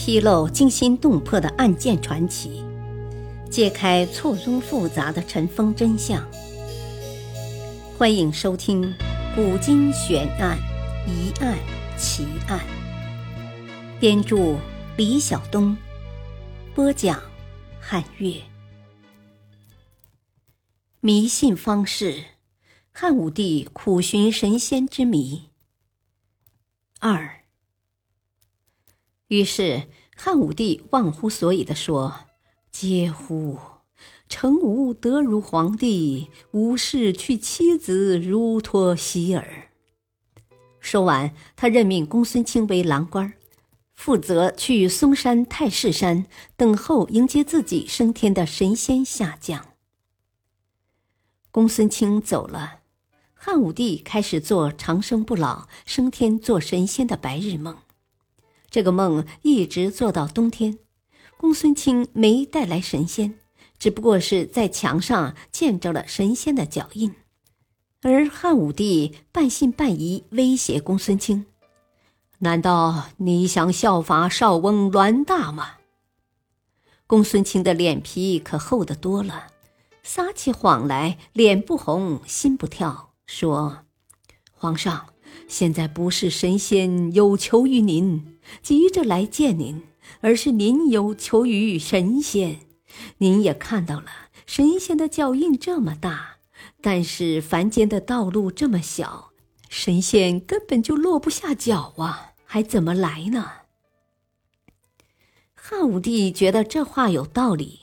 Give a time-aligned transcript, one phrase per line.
[0.00, 2.62] 披露惊心动魄的案件传奇，
[3.50, 6.24] 揭开错综复杂的尘封真相。
[7.98, 8.84] 欢迎收听
[9.34, 10.56] 《古今悬案、
[11.04, 11.58] 疑案、
[11.98, 12.60] 奇案》，
[13.98, 14.56] 编著
[14.96, 15.76] 李晓东，
[16.76, 17.20] 播讲
[17.80, 18.34] 汉月。
[21.00, 22.22] 迷信方式，
[22.92, 25.48] 汉武帝苦寻神仙之谜。
[27.00, 27.37] 二。
[29.28, 32.14] 于是，汉武帝忘乎所以地说
[32.72, 33.58] ：“嗟乎！
[34.28, 39.68] 成吾德如皇帝，无事去妻子如脱希尔。”
[40.80, 43.34] 说完，他任命公孙卿为郎官，
[43.94, 46.24] 负责去嵩山、太室山
[46.56, 49.74] 等候迎接自己升天的神仙下降。
[51.50, 52.80] 公孙卿走了，
[53.34, 57.76] 汉武帝开始做长生不老、升天做神仙的白日梦。
[58.70, 60.78] 这个梦一直做到冬天，
[61.38, 63.38] 公孙卿没带来神仙，
[63.78, 67.14] 只不过是在墙上见着了神仙的脚印。
[68.02, 71.46] 而汉武帝半信半疑，威胁公孙卿
[72.40, 75.76] ：“难道你想效法少翁栾大吗？”
[77.08, 79.46] 公孙卿的脸皮可厚得多了，
[80.02, 83.78] 撒起谎来脸不红心不跳，说
[84.52, 85.06] ：“皇上。”
[85.48, 89.82] 现在不是神仙有求于您，急着来见您，
[90.20, 92.60] 而是您有求于神仙。
[93.16, 94.06] 您也看到了，
[94.46, 96.36] 神仙的脚印这么大，
[96.82, 99.30] 但是凡间的道路这么小，
[99.70, 103.50] 神仙根本就落不下脚啊，还怎么来呢？
[105.54, 107.80] 汉武帝觉得这话有道理，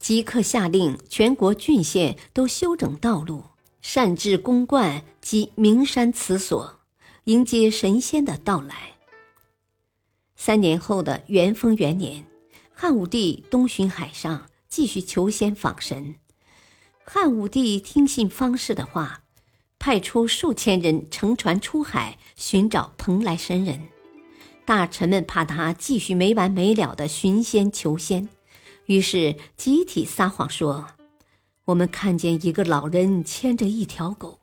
[0.00, 3.44] 即刻下令全国郡县都修整道路。
[3.82, 6.80] 善治宫观及名山祠所，
[7.24, 8.92] 迎接神仙的到来。
[10.36, 12.24] 三年后的元丰元年，
[12.72, 16.14] 汉武帝东巡海上，继续求仙访神。
[17.04, 19.24] 汉武帝听信方士的话，
[19.80, 23.88] 派出数千人乘船出海寻找蓬莱神人。
[24.64, 28.28] 大臣们怕他继续没完没了的寻仙求仙，
[28.86, 30.86] 于是集体撒谎说。
[31.66, 34.40] 我们看见一个老人牵着一条狗，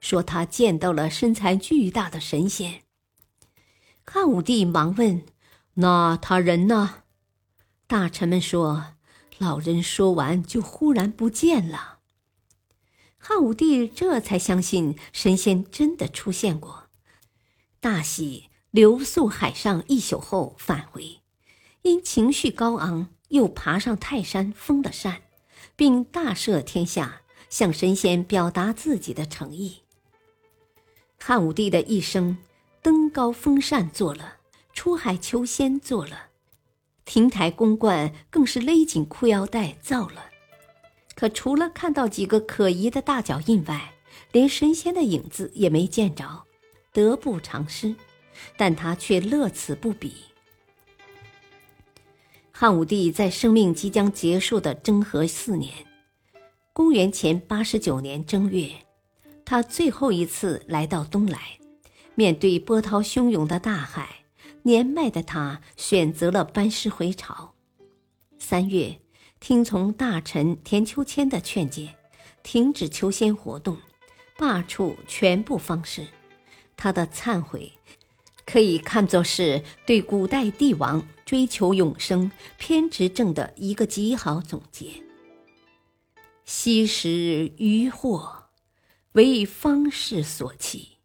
[0.00, 2.82] 说他见到了身材巨大的神仙。
[4.04, 5.24] 汉武帝忙问
[5.74, 7.02] ：“那他人呢？”
[7.86, 8.94] 大臣们说
[9.38, 11.98] ：“老人说完就忽然不见了。”
[13.18, 16.88] 汉武帝这才相信神仙真的出现过，
[17.78, 21.20] 大喜，留宿海上一宿后返回，
[21.82, 25.22] 因情绪高昂，又爬上泰山封了山。
[25.76, 29.82] 并大赦天下，向神仙表达自己的诚意。
[31.18, 32.38] 汉武帝的一生，
[32.82, 34.38] 登高封禅做了，
[34.72, 36.30] 出海求仙做了，
[37.04, 40.30] 亭台宫观更是勒紧裤腰带造了。
[41.14, 43.94] 可除了看到几个可疑的大脚印外，
[44.32, 46.44] 连神仙的影子也没见着，
[46.92, 47.94] 得不偿失。
[48.58, 50.12] 但他却乐此不彼。
[52.58, 55.70] 汉武帝在生命即将结束的征和四年，
[56.72, 58.70] 公元前八十九年正月，
[59.44, 61.38] 他最后一次来到东来。
[62.14, 64.08] 面对波涛汹涌的大海，
[64.62, 67.52] 年迈的他选择了班师回朝。
[68.38, 68.98] 三月，
[69.38, 71.90] 听从大臣田秋千的劝诫，
[72.42, 73.76] 停止求仙活动，
[74.38, 76.06] 罢黜全部方士。
[76.74, 77.70] 他的忏悔。
[78.46, 85.02] 可以看作是对古代帝王追求永生、偏执症的一个极好总结。
[86.44, 88.44] 昔时渔获，
[89.12, 90.98] 为方士所弃，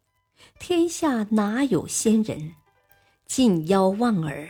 [0.60, 2.54] 天下哪有仙人？
[3.26, 4.48] 近妖望耳，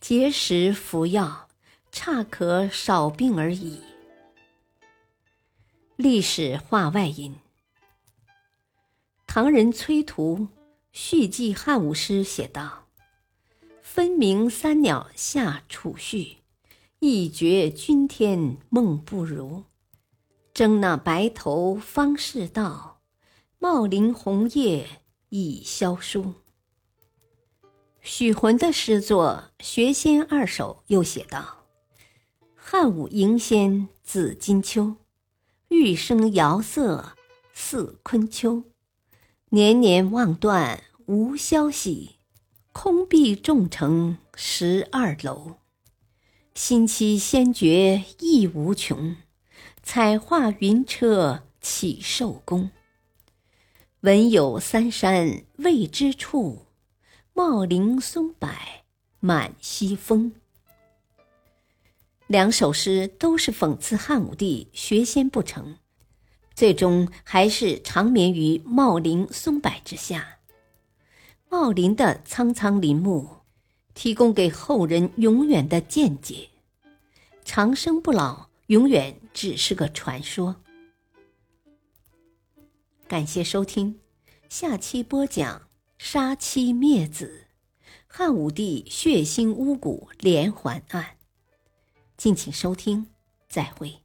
[0.00, 1.48] 结食服药，
[1.92, 3.80] 差可少病而已。
[5.94, 7.36] 历史话外音：
[9.28, 10.48] 唐人崔涂。
[10.92, 12.88] 续记汉武诗写道
[13.92, 16.36] ：“分明三鸟下楚绪，
[17.00, 19.64] 一觉君天梦不如。
[20.54, 23.00] 争那白头方是道，
[23.58, 24.86] 茂林红叶
[25.30, 26.34] 已萧疏。”
[28.00, 31.64] 许浑的诗作《学仙二首》又写道
[32.54, 34.94] ：“汉武迎仙紫金秋，
[35.66, 37.16] 玉生遥瑟
[37.52, 38.62] 似昆秋。”
[39.50, 42.19] 年年望断无消息，
[42.72, 45.56] 空壁重城十二楼。
[46.54, 49.16] 新期仙绝意无穷，
[49.82, 52.70] 彩画云车起寿宫。
[54.00, 56.66] 闻有三山未知处，
[57.34, 58.48] 茂林松柏
[59.18, 60.32] 满西风。
[62.28, 65.76] 两首诗都是讽刺汉武帝学仙不成，
[66.54, 70.39] 最终还是长眠于茂林松柏之下。
[71.52, 73.38] 茂林的苍苍林木，
[73.92, 76.48] 提供给后人永远的见解。
[77.44, 80.54] 长生不老，永远只是个传说。
[83.08, 83.98] 感谢收听，
[84.48, 85.68] 下期播讲
[85.98, 87.48] 杀妻灭子，
[88.06, 91.16] 汉武帝血腥巫蛊连环案。
[92.16, 93.08] 敬请收听，
[93.48, 93.98] 再会。